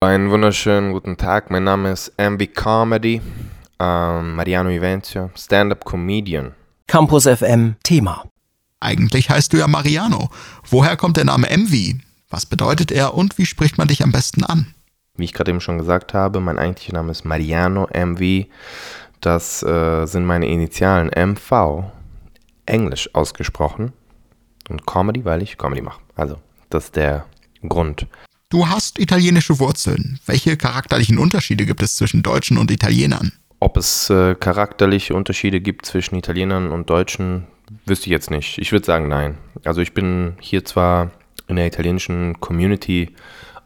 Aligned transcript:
Einen 0.00 0.30
wunderschönen 0.30 0.92
guten 0.92 1.16
Tag. 1.16 1.50
Mein 1.50 1.64
Name 1.64 1.90
ist 1.90 2.12
MV 2.16 2.54
Comedy. 2.54 3.20
Ähm, 3.80 4.36
Mariano 4.36 4.70
Ivencio, 4.70 5.30
Stand-up 5.36 5.84
Comedian. 5.84 6.54
Campus 6.86 7.24
FM 7.26 7.74
Thema. 7.82 8.24
Eigentlich 8.78 9.28
heißt 9.28 9.52
du 9.52 9.56
ja 9.56 9.66
Mariano. 9.66 10.30
Woher 10.70 10.96
kommt 10.96 11.16
der 11.16 11.24
Name 11.24 11.48
MV? 11.50 11.96
Was 12.30 12.46
bedeutet 12.46 12.92
er 12.92 13.14
und 13.14 13.38
wie 13.38 13.44
spricht 13.44 13.76
man 13.76 13.88
dich 13.88 14.04
am 14.04 14.12
besten 14.12 14.44
an? 14.44 14.72
Wie 15.16 15.24
ich 15.24 15.32
gerade 15.32 15.50
eben 15.50 15.60
schon 15.60 15.78
gesagt 15.78 16.14
habe, 16.14 16.38
mein 16.38 16.60
eigentlicher 16.60 16.92
Name 16.92 17.10
ist 17.10 17.24
Mariano 17.24 17.88
MV. 17.92 18.46
Das 19.20 19.64
äh, 19.64 20.06
sind 20.06 20.24
meine 20.24 20.46
Initialen 20.46 21.10
MV, 21.10 21.90
Englisch 22.66 23.12
ausgesprochen. 23.16 23.92
Und 24.68 24.86
Comedy, 24.86 25.24
weil 25.24 25.42
ich 25.42 25.58
Comedy 25.58 25.82
mache. 25.82 26.00
Also, 26.14 26.36
das 26.70 26.84
ist 26.84 26.94
der 26.94 27.24
Grund. 27.68 28.06
Du 28.50 28.66
hast 28.66 28.98
italienische 28.98 29.58
Wurzeln. 29.58 30.20
Welche 30.24 30.56
charakterlichen 30.56 31.18
Unterschiede 31.18 31.66
gibt 31.66 31.82
es 31.82 31.96
zwischen 31.96 32.22
Deutschen 32.22 32.56
und 32.56 32.70
Italienern? 32.70 33.32
Ob 33.60 33.76
es 33.76 34.08
äh, 34.08 34.34
charakterliche 34.36 35.14
Unterschiede 35.14 35.60
gibt 35.60 35.84
zwischen 35.84 36.16
Italienern 36.16 36.70
und 36.70 36.88
Deutschen, 36.88 37.46
wüsste 37.84 38.06
ich 38.06 38.12
jetzt 38.12 38.30
nicht. 38.30 38.56
Ich 38.56 38.72
würde 38.72 38.86
sagen, 38.86 39.06
nein. 39.08 39.36
Also 39.64 39.82
ich 39.82 39.92
bin 39.92 40.36
hier 40.40 40.64
zwar 40.64 41.10
in 41.46 41.56
der 41.56 41.66
italienischen 41.66 42.40
Community 42.40 43.14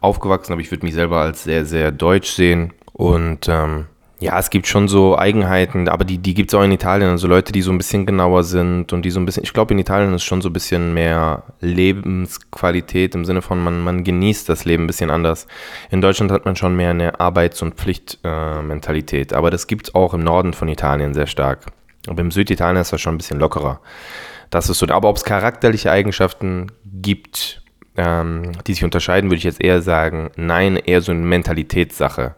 aufgewachsen, 0.01 0.53
aber 0.53 0.63
ich 0.63 0.73
würde 0.73 0.85
mich 0.85 0.95
selber 0.95 1.21
als 1.21 1.45
sehr, 1.45 1.65
sehr 1.65 1.93
deutsch 1.93 2.31
sehen. 2.31 2.73
Und 2.93 3.49
ähm, 3.49 3.87
ja, 4.23 4.39
es 4.39 4.51
gibt 4.51 4.69
schon 4.69 4.87
so 4.87 5.19
Eigenheiten, 5.19 5.89
aber 5.89 6.05
die, 6.05 6.19
die 6.19 6.35
gibt 6.35 6.51
es 6.51 6.55
auch 6.55 6.63
in 6.63 6.71
Italien. 6.71 7.11
Also 7.11 7.27
Leute, 7.27 7.51
die 7.51 7.61
so 7.61 7.73
ein 7.73 7.79
bisschen 7.79 8.07
genauer 8.07 8.45
sind 8.45 8.93
und 8.93 9.03
die 9.03 9.11
so 9.11 9.19
ein 9.19 9.27
bisschen, 9.27 9.43
ich 9.43 9.53
glaube, 9.53 9.75
in 9.75 9.81
Italien 9.81 10.15
ist 10.15 10.23
schon 10.23 10.41
so 10.41 10.49
ein 10.49 10.53
bisschen 10.53 10.95
mehr 10.95 11.43
Lebensqualität 11.61 13.17
im 13.17 13.25
Sinne 13.25 13.43
von, 13.43 13.63
man, 13.63 13.83
man 13.83 14.05
genießt 14.05 14.49
das 14.49 14.65
Leben 14.65 14.85
ein 14.85 14.87
bisschen 14.87 15.11
anders. 15.11 15.49
In 15.91 16.01
Deutschland 16.01 16.31
hat 16.31 16.45
man 16.45 16.55
schon 16.55 16.77
mehr 16.77 16.91
eine 16.91 17.19
Arbeits- 17.19 17.63
und 17.63 17.75
Pflichtmentalität, 17.75 19.33
äh, 19.33 19.35
aber 19.35 19.51
das 19.51 19.67
gibt 19.67 19.89
es 19.89 19.95
auch 19.97 20.15
im 20.15 20.23
Norden 20.23 20.53
von 20.53 20.69
Italien 20.69 21.15
sehr 21.15 21.27
stark. 21.27 21.67
Aber 22.07 22.21
im 22.21 22.31
Süditalien 22.31 22.81
ist 22.81 22.93
das 22.93 23.01
schon 23.01 23.17
ein 23.17 23.19
bisschen 23.19 23.41
lockerer. 23.41 23.81
Das 24.51 24.69
ist 24.69 24.79
so, 24.79 24.87
aber 24.89 25.09
ob 25.09 25.17
es 25.17 25.25
charakterliche 25.25 25.91
Eigenschaften 25.91 26.71
gibt, 26.85 27.62
ähm, 27.97 28.53
die 28.67 28.75
sich 28.75 28.85
unterscheiden, 28.85 29.31
würde 29.31 29.39
ich 29.39 29.45
jetzt 29.45 29.63
eher 29.63 29.83
sagen, 29.83 30.31
nein, 30.37 30.77
eher 30.77 31.03
so 31.03 31.13
eine 31.13 31.21
Mentalitätssache, 31.21 32.35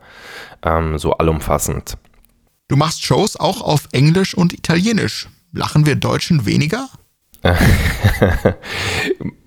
ähm, 0.63 0.99
so 0.99 1.13
allumfassend. 1.13 1.97
Du 2.69 2.77
machst 2.77 3.05
Shows 3.05 3.37
auch 3.37 3.61
auf 3.61 3.89
Englisch 3.93 4.35
und 4.35 4.53
Italienisch. 4.53 5.29
Lachen 5.53 5.87
wir 5.87 5.97
Deutschen 5.97 6.47
weniger? 6.47 6.89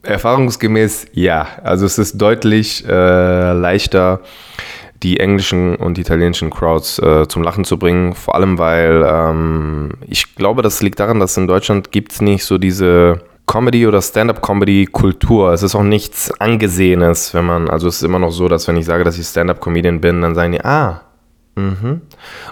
Erfahrungsgemäß 0.03 1.07
ja. 1.13 1.47
Also 1.63 1.85
es 1.85 1.97
ist 1.97 2.21
deutlich 2.21 2.85
äh, 2.87 3.53
leichter, 3.53 4.21
die 5.03 5.19
englischen 5.19 5.75
und 5.75 5.97
italienischen 5.97 6.49
Crowds 6.49 6.99
äh, 6.99 7.27
zum 7.27 7.43
Lachen 7.43 7.65
zu 7.65 7.77
bringen. 7.77 8.13
Vor 8.13 8.35
allem, 8.35 8.57
weil 8.57 9.03
ähm, 9.07 9.91
ich 10.07 10.35
glaube, 10.35 10.61
das 10.61 10.81
liegt 10.81 10.99
daran, 10.99 11.19
dass 11.19 11.37
in 11.37 11.47
Deutschland 11.47 11.91
gibt 11.91 12.11
es 12.13 12.21
nicht 12.21 12.45
so 12.45 12.57
diese 12.57 13.21
Comedy 13.47 13.87
oder 13.87 14.01
Stand-up-Comedy-Kultur. 14.01 15.53
Es 15.53 15.63
ist 15.63 15.73
auch 15.73 15.83
nichts 15.83 16.31
Angesehenes, 16.39 17.33
wenn 17.33 17.45
man, 17.45 17.69
also 17.69 17.87
es 17.87 17.95
ist 17.95 18.03
immer 18.03 18.19
noch 18.19 18.31
so, 18.31 18.47
dass 18.49 18.67
wenn 18.67 18.75
ich 18.75 18.85
sage, 18.85 19.03
dass 19.03 19.17
ich 19.17 19.25
Stand-up-Comedian 19.25 20.01
bin, 20.01 20.21
dann 20.21 20.35
sagen 20.35 20.51
die, 20.51 20.63
ah, 20.63 21.01
mhm. 21.55 22.01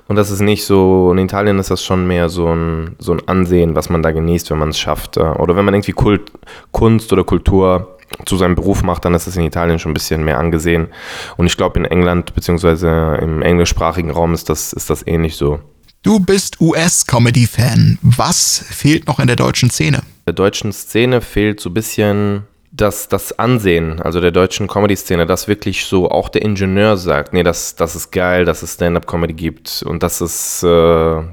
Und 0.07 0.16
das 0.16 0.31
ist 0.31 0.39
nicht 0.39 0.66
so, 0.66 1.11
in 1.11 1.19
Italien 1.19 1.59
ist 1.59 1.69
das 1.69 1.83
schon 1.83 2.07
mehr 2.07 2.29
so 2.29 2.47
ein, 2.47 2.95
so 2.97 3.11
ein 3.11 3.27
Ansehen, 3.27 3.75
was 3.75 3.89
man 3.89 4.01
da 4.01 4.11
genießt, 4.11 4.49
wenn 4.49 4.57
man 4.57 4.69
es 4.69 4.79
schafft. 4.79 5.17
Äh, 5.17 5.21
oder 5.21 5.57
wenn 5.57 5.66
man 5.66 5.73
irgendwie 5.73 5.91
Kult, 5.91 6.31
Kunst 6.71 7.11
oder 7.11 7.25
Kultur 7.25 7.97
zu 8.25 8.38
seinem 8.38 8.55
Beruf 8.55 8.81
macht, 8.81 9.03
dann 9.03 9.13
ist 9.13 9.27
es 9.27 9.35
in 9.35 9.43
Italien 9.43 9.79
schon 9.79 9.91
ein 9.91 9.95
bisschen 9.95 10.23
mehr 10.23 10.39
angesehen. 10.39 10.88
Und 11.35 11.47
ich 11.47 11.57
glaube, 11.57 11.77
in 11.77 11.85
England 11.85 12.33
beziehungsweise 12.33 13.19
im 13.21 13.41
englischsprachigen 13.41 14.11
Raum 14.11 14.33
ist 14.33 14.49
das, 14.49 14.71
ist 14.71 14.89
das 14.89 15.05
ähnlich 15.05 15.35
so. 15.35 15.59
Du 16.03 16.19
bist 16.19 16.61
US-Comedy-Fan. 16.61 17.97
Was 18.01 18.63
fehlt 18.69 19.07
noch 19.07 19.19
in 19.19 19.27
der 19.27 19.35
deutschen 19.35 19.69
Szene? 19.71 20.03
Der 20.25 20.34
deutschen 20.34 20.72
Szene 20.72 21.22
fehlt 21.22 21.59
so 21.59 21.69
ein 21.69 21.74
bisschen 21.74 22.44
das, 22.75 23.08
das 23.08 23.40
Ansehen, 23.40 24.02
also 24.02 24.19
der 24.19 24.31
deutschen 24.31 24.68
Comedy-Szene, 24.68 25.25
dass 25.25 25.47
wirklich 25.47 25.86
so 25.86 26.09
auch 26.09 26.28
der 26.28 26.41
Ingenieur 26.41 26.97
sagt, 26.97 27.31
nee, 27.31 27.44
das, 27.44 27.75
das 27.75 27.96
ist 27.96 28.12
geil, 28.12 28.44
dass 28.44 28.63
es 28.63 28.74
Stand-Up-Comedy 28.74 29.34
gibt 29.34 29.84
und 29.86 30.03
dass 30.03 30.19
es 30.19 30.62
äh, 30.62 30.68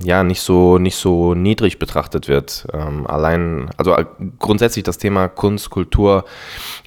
ja 0.05 0.23
nicht 0.23 0.41
so, 0.41 0.79
nicht 0.79 0.95
so 0.95 1.35
niedrig 1.35 1.79
betrachtet 1.79 2.29
wird. 2.29 2.67
Ähm, 2.73 3.07
allein, 3.09 3.71
also 3.77 3.97
äh, 3.97 4.05
grundsätzlich 4.39 4.85
das 4.85 4.99
Thema 4.99 5.29
Kunst, 5.29 5.71
Kultur 5.71 6.25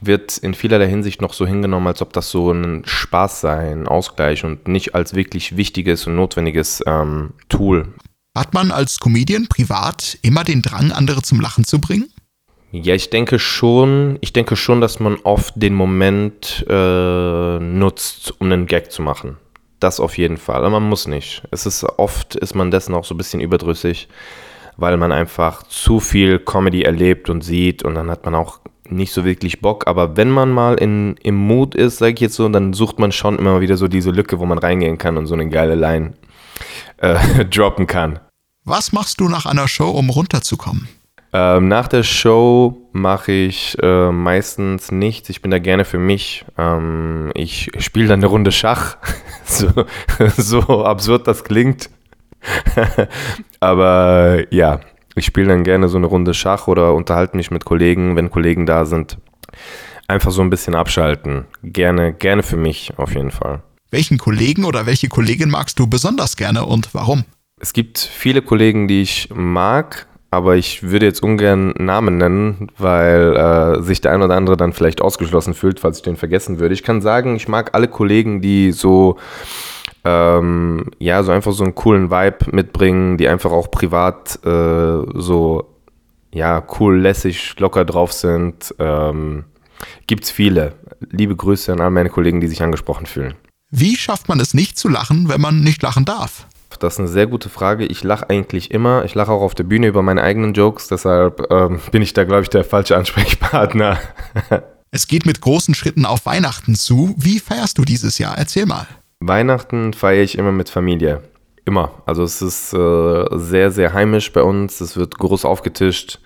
wird 0.01 0.37
in 0.37 0.53
vielerlei 0.53 0.87
Hinsicht 0.87 1.21
noch 1.21 1.33
so 1.33 1.45
hingenommen, 1.45 1.87
als 1.87 2.01
ob 2.01 2.13
das 2.13 2.29
so 2.29 2.51
ein 2.51 2.83
Spaß 2.85 3.41
sei, 3.41 3.71
ein 3.71 3.87
Ausgleich 3.87 4.45
und 4.45 4.67
nicht 4.69 4.95
als 4.95 5.15
wirklich 5.15 5.57
wichtiges 5.57 6.07
und 6.07 6.15
notwendiges 6.15 6.81
ähm, 6.87 7.31
Tool. 7.49 7.87
Hat 8.35 8.53
man 8.53 8.71
als 8.71 8.99
Comedian 8.99 9.47
privat 9.47 10.17
immer 10.21 10.43
den 10.43 10.61
Drang, 10.61 10.91
andere 10.91 11.21
zum 11.21 11.39
Lachen 11.39 11.63
zu 11.63 11.79
bringen? 11.79 12.09
Ja, 12.71 12.93
ich 12.93 13.09
denke 13.09 13.39
schon, 13.39 14.17
ich 14.19 14.33
denke 14.33 14.57
schon, 14.57 14.81
dass 14.81 14.99
man 14.99 15.15
oft 15.23 15.53
den 15.55 15.73
Moment 15.73 16.65
äh, 16.69 17.59
nutzt, 17.59 18.33
um 18.39 18.51
einen 18.51 18.65
Gag 18.65 18.91
zu 18.91 19.01
machen. 19.01 19.37
Das 19.79 20.01
auf 20.01 20.17
jeden 20.17 20.35
Fall. 20.35 20.57
Aber 20.57 20.69
man 20.69 20.89
muss 20.89 21.07
nicht. 21.07 21.43
Es 21.51 21.65
ist 21.65 21.85
oft 21.97 22.35
ist 22.35 22.53
man 22.53 22.71
dessen 22.71 22.93
auch 22.93 23.05
so 23.05 23.13
ein 23.13 23.17
bisschen 23.17 23.39
überdrüssig, 23.39 24.09
weil 24.75 24.97
man 24.97 25.13
einfach 25.13 25.63
zu 25.63 26.01
viel 26.01 26.39
Comedy 26.39 26.83
erlebt 26.83 27.29
und 27.29 27.41
sieht 27.41 27.83
und 27.83 27.95
dann 27.95 28.11
hat 28.11 28.25
man 28.25 28.35
auch 28.35 28.59
nicht 28.89 29.13
so 29.13 29.23
wirklich 29.23 29.61
Bock. 29.61 29.87
Aber 29.87 30.17
wenn 30.17 30.29
man 30.29 30.51
mal 30.51 30.75
in, 30.75 31.15
im 31.23 31.35
Mood 31.35 31.75
ist, 31.75 31.99
sage 31.99 32.15
ich 32.15 32.19
jetzt 32.19 32.35
so, 32.35 32.49
dann 32.49 32.73
sucht 32.73 32.99
man 32.99 33.13
schon 33.13 33.39
immer 33.39 33.61
wieder 33.61 33.77
so 33.77 33.87
diese 33.87 34.11
Lücke, 34.11 34.39
wo 34.39 34.45
man 34.45 34.57
reingehen 34.57 34.97
kann 34.97 35.15
und 35.15 35.27
so 35.27 35.33
eine 35.33 35.47
geile 35.47 35.75
Line 35.75 36.13
äh, 36.97 37.45
droppen 37.49 37.87
kann. 37.87 38.19
Was 38.67 38.91
machst 38.91 39.21
du 39.21 39.29
nach 39.29 39.45
einer 39.45 39.67
Show, 39.67 39.91
um 39.91 40.09
runterzukommen? 40.09 40.87
Ähm, 41.33 41.67
nach 41.67 41.87
der 41.87 42.01
Show 42.01 42.89
mache 42.93 43.31
ich 43.31 43.77
äh, 43.79 44.11
meistens 44.11 44.91
nichts. 44.91 45.29
Ich 45.29 45.43
bin 45.43 45.51
da 45.51 45.59
gerne 45.59 45.85
für 45.85 45.99
mich. 45.99 46.45
Ähm, 46.57 47.31
ich 47.35 47.69
spiele 47.77 48.07
dann 48.07 48.21
eine 48.21 48.25
Runde 48.25 48.51
Schach. 48.51 48.97
so, 49.45 49.67
so 50.37 50.83
absurd 50.83 51.27
das 51.27 51.43
klingt. 51.43 51.91
Aber 53.59 54.51
ja, 54.51 54.79
ich 55.13 55.25
spiele 55.25 55.49
dann 55.49 55.63
gerne 55.63 55.87
so 55.87 55.97
eine 55.97 56.07
Runde 56.07 56.33
Schach 56.33 56.67
oder 56.67 56.95
unterhalte 56.95 57.37
mich 57.37 57.51
mit 57.51 57.65
Kollegen, 57.65 58.15
wenn 58.15 58.31
Kollegen 58.31 58.65
da 58.65 58.85
sind. 58.85 59.19
Einfach 60.07 60.31
so 60.31 60.41
ein 60.41 60.49
bisschen 60.49 60.73
abschalten. 60.73 61.45
Gerne, 61.61 62.13
gerne 62.13 62.41
für 62.41 62.57
mich 62.57 62.93
auf 62.97 63.13
jeden 63.13 63.31
Fall. 63.31 63.61
Welchen 63.91 64.17
Kollegen 64.17 64.65
oder 64.65 64.87
welche 64.87 65.07
Kollegin 65.07 65.51
magst 65.51 65.77
du 65.77 65.85
besonders 65.85 66.35
gerne 66.35 66.65
und 66.65 66.95
warum? 66.95 67.25
Es 67.65 67.73
gibt 67.73 67.97
viele 67.97 68.43
Kollegen, 68.43 68.87
die 68.87 69.01
ich 69.01 69.29
mag 69.33 70.05
aber 70.35 70.57
ich 70.57 70.83
würde 70.83 71.05
jetzt 71.05 71.23
ungern 71.23 71.73
Namen 71.77 72.17
nennen, 72.17 72.69
weil 72.77 73.37
äh, 73.37 73.81
sich 73.81 74.01
der 74.01 74.11
ein 74.11 74.21
oder 74.21 74.35
andere 74.35 74.57
dann 74.57 74.73
vielleicht 74.73 75.01
ausgeschlossen 75.01 75.53
fühlt, 75.53 75.79
falls 75.79 75.97
ich 75.97 76.03
den 76.03 76.17
vergessen 76.17 76.59
würde. 76.59 76.73
Ich 76.73 76.83
kann 76.83 77.01
sagen, 77.01 77.37
ich 77.37 77.47
mag 77.47 77.73
alle 77.73 77.87
Kollegen, 77.87 78.41
die 78.41 78.73
so 78.73 79.17
ähm, 80.03 80.91
ja, 80.99 81.23
so 81.23 81.31
einfach 81.31 81.53
so 81.53 81.63
einen 81.63 81.73
coolen 81.73 82.11
Vibe 82.11 82.51
mitbringen, 82.51 83.17
die 83.17 83.29
einfach 83.29 83.51
auch 83.51 83.71
privat 83.71 84.37
äh, 84.45 85.03
so 85.13 85.73
ja, 86.33 86.61
cool, 86.79 86.99
lässig, 86.99 87.57
locker 87.59 87.85
drauf 87.85 88.11
sind. 88.11 88.75
Ähm, 88.77 89.45
gibt's 90.05 90.31
viele. 90.31 90.73
Liebe 91.11 91.37
Grüße 91.37 91.71
an 91.71 91.79
all 91.79 91.91
meine 91.91 92.09
Kollegen, 92.09 92.41
die 92.41 92.47
sich 92.47 92.61
angesprochen 92.61 93.05
fühlen. 93.05 93.35
Wie 93.71 93.95
schafft 93.95 94.27
man 94.27 94.41
es 94.41 94.53
nicht 94.53 94.77
zu 94.77 94.89
lachen, 94.89 95.29
wenn 95.29 95.39
man 95.39 95.61
nicht 95.61 95.81
lachen 95.81 96.03
darf? 96.03 96.45
Das 96.77 96.93
ist 96.93 96.99
eine 96.99 97.07
sehr 97.07 97.27
gute 97.27 97.49
Frage. 97.49 97.85
Ich 97.85 98.03
lache 98.03 98.29
eigentlich 98.29 98.71
immer. 98.71 99.05
Ich 99.05 99.15
lache 99.15 99.31
auch 99.31 99.41
auf 99.41 99.55
der 99.55 99.63
Bühne 99.63 99.87
über 99.87 100.01
meine 100.01 100.21
eigenen 100.21 100.53
Jokes. 100.53 100.87
Deshalb 100.87 101.51
ähm, 101.51 101.79
bin 101.91 102.01
ich 102.01 102.13
da, 102.13 102.23
glaube 102.23 102.43
ich, 102.43 102.49
der 102.49 102.63
falsche 102.63 102.97
Ansprechpartner. 102.97 103.99
es 104.91 105.07
geht 105.07 105.25
mit 105.25 105.41
großen 105.41 105.75
Schritten 105.75 106.05
auf 106.05 106.25
Weihnachten 106.25 106.75
zu. 106.75 107.13
Wie 107.17 107.39
feierst 107.39 107.77
du 107.77 107.83
dieses 107.83 108.17
Jahr? 108.17 108.37
Erzähl 108.37 108.65
mal. 108.65 108.87
Weihnachten 109.19 109.93
feiere 109.93 110.23
ich 110.23 110.37
immer 110.37 110.51
mit 110.51 110.69
Familie. 110.69 111.21
Immer. 111.65 111.91
Also 112.05 112.23
es 112.23 112.41
ist 112.41 112.73
äh, 112.73 113.25
sehr, 113.31 113.71
sehr 113.71 113.93
heimisch 113.93 114.31
bei 114.31 114.43
uns. 114.43 114.81
Es 114.81 114.97
wird 114.97 115.17
groß 115.17 115.45
aufgetischt. 115.45 116.19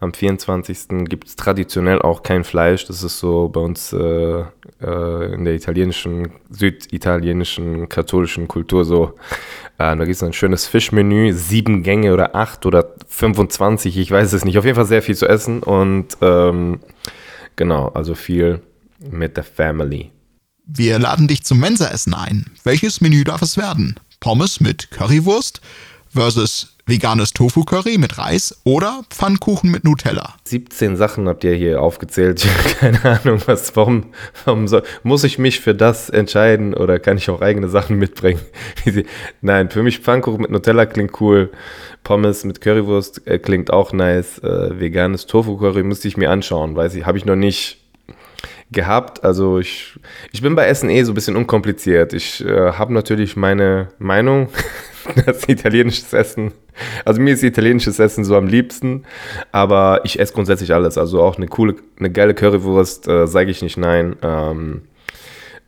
Am 0.00 0.14
24. 0.14 1.06
gibt 1.08 1.26
es 1.26 1.36
traditionell 1.36 2.00
auch 2.00 2.22
kein 2.22 2.44
Fleisch. 2.44 2.86
Das 2.86 3.02
ist 3.02 3.18
so 3.18 3.48
bei 3.48 3.60
uns 3.60 3.92
äh, 3.92 4.44
äh, 4.80 5.34
in 5.34 5.44
der 5.44 5.54
italienischen, 5.54 6.30
süditalienischen, 6.50 7.88
katholischen 7.88 8.46
Kultur 8.46 8.84
so. 8.84 9.14
Äh, 9.78 9.96
da 9.96 10.04
gibt 10.04 10.10
es 10.10 10.22
ein 10.22 10.32
schönes 10.32 10.66
Fischmenü, 10.66 11.32
sieben 11.32 11.82
Gänge 11.82 12.14
oder 12.14 12.36
acht 12.36 12.64
oder 12.64 12.94
25, 13.08 13.96
ich 13.96 14.10
weiß 14.10 14.32
es 14.32 14.44
nicht. 14.44 14.58
Auf 14.58 14.64
jeden 14.64 14.76
Fall 14.76 14.86
sehr 14.86 15.02
viel 15.02 15.16
zu 15.16 15.26
essen 15.26 15.62
und 15.62 16.16
ähm, 16.20 16.80
genau, 17.56 17.88
also 17.88 18.14
viel 18.14 18.60
mit 19.00 19.36
der 19.36 19.44
Family. 19.44 20.12
Wir 20.64 20.98
laden 20.98 21.26
dich 21.26 21.44
zum 21.44 21.58
Mensaessen 21.60 22.14
ein. 22.14 22.46
Welches 22.62 23.00
Menü 23.00 23.24
darf 23.24 23.42
es 23.42 23.56
werden? 23.56 23.98
Pommes 24.20 24.60
mit 24.60 24.90
Currywurst? 24.90 25.60
Versus 26.18 26.74
veganes 26.84 27.32
Tofu-Curry 27.32 27.96
mit 27.96 28.18
Reis 28.18 28.60
oder 28.64 29.04
Pfannkuchen 29.10 29.70
mit 29.70 29.84
Nutella. 29.84 30.34
17 30.44 30.96
Sachen 30.96 31.28
habt 31.28 31.44
ihr 31.44 31.54
hier 31.54 31.80
aufgezählt. 31.80 32.44
Keine 32.80 33.04
Ahnung, 33.04 33.40
was, 33.46 33.76
warum, 33.76 34.06
warum 34.44 34.66
soll, 34.66 34.82
muss 35.04 35.22
ich 35.22 35.38
mich 35.38 35.60
für 35.60 35.76
das 35.76 36.10
entscheiden 36.10 36.74
oder 36.74 36.98
kann 36.98 37.18
ich 37.18 37.30
auch 37.30 37.40
eigene 37.40 37.68
Sachen 37.68 37.98
mitbringen? 37.98 38.40
Nein, 39.42 39.70
für 39.70 39.84
mich 39.84 40.00
Pfannkuchen 40.00 40.42
mit 40.42 40.50
Nutella 40.50 40.86
klingt 40.86 41.20
cool. 41.20 41.52
Pommes 42.02 42.42
mit 42.42 42.60
Currywurst 42.60 43.26
äh, 43.26 43.38
klingt 43.38 43.72
auch 43.72 43.92
nice. 43.92 44.38
Äh, 44.38 44.80
veganes 44.80 45.26
Tofu-Curry 45.26 45.84
müsste 45.84 46.08
ich 46.08 46.16
mir 46.16 46.30
anschauen, 46.30 46.74
weiß 46.74 46.94
ich, 46.96 47.06
habe 47.06 47.18
ich 47.18 47.26
noch 47.26 47.36
nicht 47.36 47.87
gehabt. 48.70 49.24
Also 49.24 49.58
ich, 49.58 49.98
ich 50.32 50.42
bin 50.42 50.54
bei 50.54 50.66
Essen 50.66 50.90
eh 50.90 51.02
so 51.02 51.12
ein 51.12 51.14
bisschen 51.14 51.36
unkompliziert. 51.36 52.12
Ich 52.12 52.44
äh, 52.44 52.72
habe 52.72 52.92
natürlich 52.92 53.36
meine 53.36 53.88
Meinung, 53.98 54.48
dass 55.26 55.48
italienisches 55.48 56.12
Essen, 56.12 56.52
also 57.04 57.20
mir 57.20 57.34
ist 57.34 57.42
italienisches 57.42 57.98
Essen 57.98 58.24
so 58.24 58.36
am 58.36 58.46
liebsten, 58.46 59.04
aber 59.52 60.00
ich 60.04 60.20
esse 60.20 60.32
grundsätzlich 60.34 60.74
alles. 60.74 60.98
Also 60.98 61.22
auch 61.22 61.36
eine 61.36 61.46
coole, 61.46 61.76
eine 61.98 62.10
geile 62.10 62.34
Currywurst, 62.34 63.08
äh, 63.08 63.26
sage 63.26 63.50
ich 63.50 63.62
nicht 63.62 63.76
nein. 63.76 64.16
Ähm, 64.22 64.82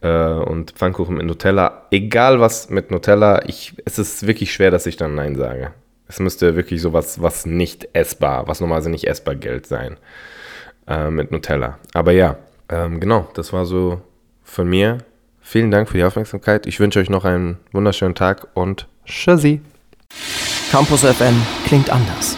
äh, 0.02 0.32
und 0.32 0.72
Pfannkuchen 0.72 1.16
mit 1.16 1.26
Nutella. 1.26 1.86
Egal 1.90 2.40
was 2.40 2.70
mit 2.70 2.90
Nutella, 2.90 3.42
ich, 3.46 3.74
es 3.84 3.98
ist 3.98 4.26
wirklich 4.26 4.52
schwer, 4.52 4.70
dass 4.70 4.86
ich 4.86 4.96
dann 4.96 5.14
Nein 5.14 5.36
sage. 5.36 5.72
Es 6.08 6.18
müsste 6.20 6.56
wirklich 6.56 6.82
sowas, 6.82 7.22
was 7.22 7.46
nicht 7.46 7.88
essbar, 7.92 8.48
was 8.48 8.60
normalerweise 8.60 8.90
nicht 8.90 9.06
essbar 9.06 9.36
Geld 9.36 9.66
sein. 9.66 9.96
Äh, 10.88 11.10
mit 11.10 11.30
Nutella. 11.30 11.78
Aber 11.94 12.12
ja, 12.12 12.36
ähm, 12.70 13.00
genau, 13.00 13.28
das 13.34 13.52
war 13.52 13.66
so 13.66 14.00
von 14.42 14.68
mir. 14.68 14.98
Vielen 15.40 15.70
Dank 15.70 15.88
für 15.88 15.98
die 15.98 16.04
Aufmerksamkeit. 16.04 16.66
Ich 16.66 16.80
wünsche 16.80 17.00
euch 17.00 17.10
noch 17.10 17.24
einen 17.24 17.58
wunderschönen 17.72 18.14
Tag 18.14 18.48
und 18.54 18.86
Tschüssi. 19.04 19.60
Campus 20.70 21.02
FM 21.02 21.34
klingt 21.66 21.90
anders. 21.90 22.36